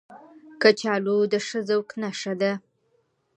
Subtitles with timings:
[0.61, 2.51] کچالو د ښه ذوق نښه ده